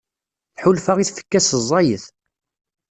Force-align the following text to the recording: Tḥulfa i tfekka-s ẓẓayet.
Tḥulfa 0.55 0.93
i 0.97 1.05
tfekka-s 1.07 1.49
ẓẓayet. 1.61 2.05